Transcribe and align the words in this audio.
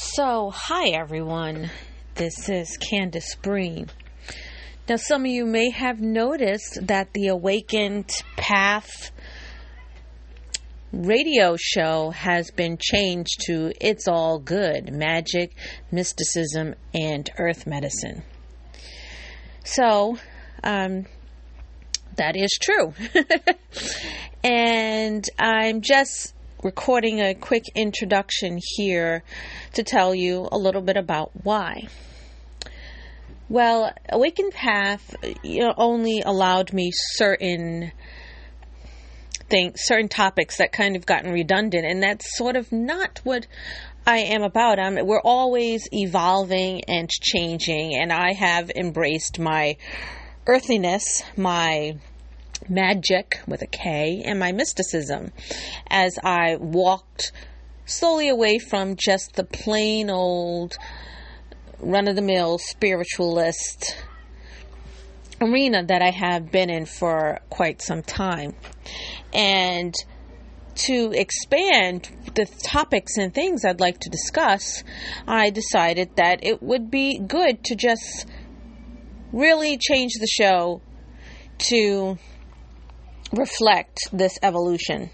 So, 0.00 0.50
hi 0.54 0.90
everyone. 0.90 1.72
This 2.14 2.48
is 2.48 2.76
Candace 2.76 3.34
Breen. 3.34 3.88
Now, 4.88 4.94
some 4.94 5.22
of 5.22 5.26
you 5.32 5.44
may 5.44 5.70
have 5.70 6.00
noticed 6.00 6.86
that 6.86 7.12
the 7.14 7.26
Awakened 7.26 8.08
Path 8.36 9.10
radio 10.92 11.56
show 11.58 12.10
has 12.10 12.52
been 12.52 12.78
changed 12.80 13.40
to 13.46 13.72
It's 13.80 14.06
All 14.06 14.38
Good 14.38 14.92
Magic, 14.92 15.56
Mysticism, 15.90 16.76
and 16.94 17.28
Earth 17.36 17.66
Medicine. 17.66 18.22
So, 19.64 20.16
um, 20.62 21.06
that 22.14 22.36
is 22.36 22.56
true. 22.62 22.94
and 24.44 25.24
I'm 25.40 25.80
just 25.80 26.34
recording 26.62 27.20
a 27.20 27.34
quick 27.34 27.64
introduction 27.74 28.58
here 28.76 29.22
to 29.74 29.82
tell 29.82 30.14
you 30.14 30.48
a 30.50 30.58
little 30.58 30.82
bit 30.82 30.96
about 30.96 31.30
why. 31.44 31.86
Well, 33.48 33.92
Awakened 34.08 34.52
Path 34.52 35.14
you 35.42 35.60
know, 35.60 35.74
only 35.76 36.20
allowed 36.20 36.72
me 36.72 36.90
certain 36.92 37.92
things, 39.48 39.80
certain 39.84 40.08
topics 40.08 40.58
that 40.58 40.72
kind 40.72 40.96
of 40.96 41.06
gotten 41.06 41.32
redundant, 41.32 41.86
and 41.86 42.02
that's 42.02 42.36
sort 42.36 42.56
of 42.56 42.70
not 42.72 43.20
what 43.24 43.46
I 44.06 44.18
am 44.18 44.42
about. 44.42 44.78
I'm, 44.78 45.06
we're 45.06 45.22
always 45.22 45.88
evolving 45.92 46.82
and 46.84 47.08
changing, 47.08 47.94
and 47.94 48.12
I 48.12 48.32
have 48.32 48.70
embraced 48.70 49.38
my 49.38 49.76
earthiness, 50.46 51.22
my 51.36 51.96
magic 52.68 53.40
with 53.46 53.62
a 53.62 53.66
K, 53.66 54.22
and 54.24 54.38
my 54.38 54.52
mysticism 54.52 55.32
as 55.88 56.18
I 56.22 56.56
walked 56.56 57.32
slowly 57.86 58.28
away 58.28 58.58
from 58.58 58.96
just 58.96 59.34
the 59.34 59.44
plain 59.44 60.10
old 60.10 60.76
run 61.80 62.08
of 62.08 62.16
the 62.16 62.22
mill 62.22 62.58
spiritualist 62.58 63.96
arena 65.40 65.84
that 65.84 66.02
I 66.02 66.10
have 66.10 66.50
been 66.50 66.70
in 66.70 66.86
for 66.86 67.40
quite 67.48 67.80
some 67.80 68.02
time. 68.02 68.54
And 69.32 69.94
to 70.74 71.12
expand 71.12 72.08
the 72.34 72.46
topics 72.62 73.16
and 73.16 73.34
things 73.34 73.64
I'd 73.64 73.80
like 73.80 74.00
to 74.00 74.10
discuss, 74.10 74.82
I 75.26 75.50
decided 75.50 76.16
that 76.16 76.44
it 76.44 76.62
would 76.62 76.90
be 76.90 77.18
good 77.18 77.64
to 77.64 77.76
just 77.76 78.26
really 79.32 79.76
change 79.78 80.12
the 80.20 80.26
show 80.26 80.80
to 81.58 82.18
reflect 83.32 83.98
this 84.12 84.38
evolution. 84.42 85.10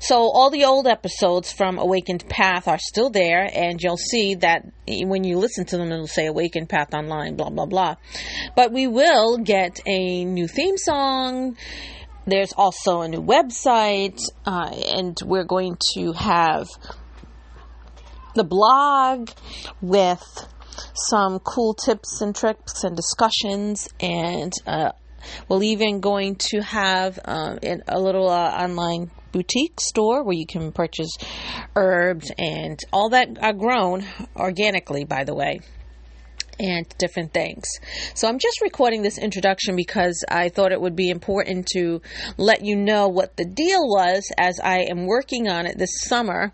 So 0.00 0.16
all 0.16 0.50
the 0.50 0.64
old 0.64 0.88
episodes 0.88 1.52
from 1.52 1.78
Awakened 1.78 2.28
Path 2.28 2.66
are 2.66 2.78
still 2.78 3.08
there, 3.08 3.48
and 3.52 3.80
you'll 3.80 3.96
see 3.96 4.34
that 4.34 4.66
when 4.88 5.22
you 5.22 5.38
listen 5.38 5.64
to 5.66 5.76
them, 5.76 5.92
it'll 5.92 6.08
say 6.08 6.26
Awakened 6.26 6.68
Path 6.68 6.92
Online, 6.92 7.36
blah, 7.36 7.50
blah, 7.50 7.66
blah. 7.66 7.94
But 8.56 8.72
we 8.72 8.88
will 8.88 9.38
get 9.38 9.78
a 9.86 10.24
new 10.24 10.48
theme 10.48 10.76
song. 10.76 11.56
There's 12.26 12.52
also 12.52 13.02
a 13.02 13.08
new 13.08 13.22
website, 13.22 14.20
uh, 14.44 14.74
and 14.96 15.16
we're 15.24 15.44
going 15.44 15.76
to 15.94 16.12
have 16.14 16.66
the 18.34 18.44
blog 18.44 19.30
with 19.80 20.48
some 20.94 21.38
cool 21.38 21.74
tips 21.74 22.20
and 22.20 22.34
tricks 22.34 22.82
and 22.82 22.96
discussions 22.96 23.88
and 24.00 24.52
uh, 24.66 24.90
we're 25.48 25.62
even 25.62 26.00
going 26.00 26.36
to 26.36 26.60
have 26.60 27.18
um, 27.24 27.58
a 27.88 28.00
little 28.00 28.28
uh, 28.28 28.50
online 28.50 29.10
boutique 29.32 29.80
store 29.80 30.22
where 30.22 30.36
you 30.36 30.46
can 30.46 30.72
purchase 30.72 31.10
herbs 31.74 32.30
and 32.38 32.78
all 32.92 33.10
that 33.10 33.28
are 33.42 33.52
grown 33.54 34.04
organically, 34.36 35.04
by 35.04 35.24
the 35.24 35.34
way 35.34 35.60
and 36.60 36.86
different 36.98 37.32
things. 37.32 37.64
So 38.14 38.28
I'm 38.28 38.38
just 38.38 38.60
recording 38.60 39.02
this 39.02 39.18
introduction 39.18 39.74
because 39.74 40.24
I 40.28 40.48
thought 40.48 40.70
it 40.70 40.80
would 40.80 40.94
be 40.94 41.10
important 41.10 41.66
to 41.72 42.00
let 42.36 42.64
you 42.64 42.76
know 42.76 43.08
what 43.08 43.36
the 43.36 43.44
deal 43.44 43.88
was 43.88 44.30
as 44.38 44.60
I 44.62 44.86
am 44.90 45.06
working 45.06 45.48
on 45.48 45.66
it 45.66 45.76
this 45.76 46.02
summer 46.02 46.52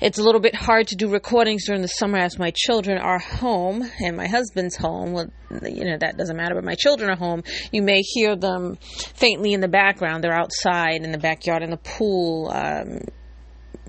it's 0.00 0.18
a 0.18 0.22
little 0.22 0.40
bit 0.40 0.54
hard 0.54 0.88
to 0.88 0.96
do 0.96 1.08
recordings 1.08 1.66
during 1.66 1.82
the 1.82 1.88
summer 1.88 2.18
as 2.18 2.38
my 2.38 2.52
children 2.54 2.98
are 2.98 3.18
home 3.18 3.88
and 4.00 4.16
my 4.16 4.26
husband's 4.26 4.76
home. 4.76 5.12
Well, 5.12 5.30
you 5.62 5.84
know, 5.84 5.96
that 5.98 6.16
doesn't 6.16 6.36
matter, 6.36 6.54
but 6.54 6.64
my 6.64 6.74
children 6.74 7.10
are 7.10 7.16
home. 7.16 7.42
You 7.72 7.82
may 7.82 8.00
hear 8.02 8.36
them 8.36 8.76
faintly 9.14 9.52
in 9.52 9.60
the 9.60 9.68
background. 9.68 10.24
They're 10.24 10.32
outside 10.32 11.02
in 11.02 11.12
the 11.12 11.18
backyard 11.18 11.62
in 11.62 11.70
the 11.70 11.76
pool. 11.76 12.50
Um, 12.52 13.00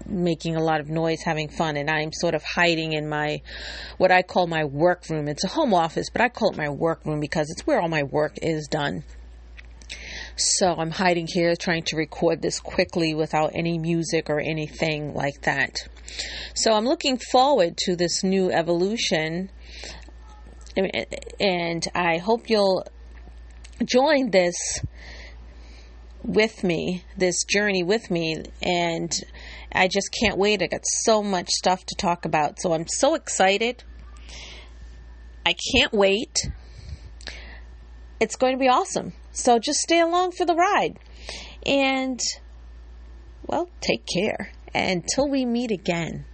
making 0.08 0.56
a 0.56 0.62
lot 0.62 0.80
of 0.80 0.88
noise, 0.88 1.22
having 1.24 1.50
fun, 1.50 1.78
and 1.78 1.90
I'm 1.90 2.12
sort 2.14 2.36
of 2.36 2.44
hiding 2.44 2.94
in 2.94 3.10
my 3.10 3.42
what 3.98 4.12
I 4.12 4.22
call 4.22 4.46
my 4.46 4.64
work 4.64 5.10
room. 5.10 5.28
It's 5.28 5.44
a 5.44 5.48
home 5.48 5.74
office, 5.74 6.10
but 6.12 6.22
I 6.22 6.30
call 6.30 6.52
it 6.52 6.58
my 6.58 6.70
work 6.70 7.06
room 7.06 7.20
because 7.20 7.50
it's 7.50 7.66
where 7.66 7.82
all 7.82 7.90
my 7.90 8.04
work 8.04 8.38
is 8.42 8.68
done. 8.68 9.04
So 10.38 10.76
I'm 10.76 10.92
hiding 10.92 11.28
here 11.28 11.56
trying 11.56 11.84
to 11.84 11.96
record 11.96 12.42
this 12.42 12.60
quickly 12.60 13.14
without 13.14 13.52
any 13.56 13.78
music 13.78 14.30
or 14.30 14.40
anything 14.40 15.14
like 15.14 15.42
that. 15.44 15.88
So 16.54 16.74
I'm 16.74 16.86
looking 16.86 17.18
forward 17.18 17.78
to 17.86 17.96
this 17.96 18.24
new 18.24 18.52
evolution 18.52 19.50
and 20.76 21.88
I 21.96 22.18
hope 22.18 22.50
you'll 22.50 22.86
join 23.86 24.32
this 24.32 24.56
with 26.22 26.64
me, 26.64 27.04
this 27.18 27.44
journey 27.44 27.84
with 27.84 28.10
me, 28.10 28.44
and 28.62 29.12
I 29.72 29.88
just 29.88 30.10
can't 30.20 30.38
wait. 30.38 30.62
I 30.62 30.68
got 30.68 30.86
so 30.86 31.22
much 31.22 31.50
stuff 31.50 31.86
to 31.86 31.96
talk 31.96 32.26
about, 32.26 32.60
so 32.60 32.74
I'm 32.74 32.88
so 32.88 33.16
excited. 33.16 33.84
I 35.46 35.56
can't 35.74 35.94
wait. 35.94 36.50
It's 38.20 38.36
going 38.36 38.54
to 38.54 38.60
be 38.60 38.68
awesome. 38.68 39.14
So 39.32 39.60
just 39.60 39.80
stay 39.80 40.00
along 40.00 40.32
for 40.32 40.46
the 40.46 40.56
ride. 40.56 40.98
And, 41.66 42.20
well, 43.46 43.70
take 43.82 44.06
care. 44.06 44.52
Until 44.74 45.30
we 45.30 45.46
meet 45.46 45.72
again. 45.72 46.26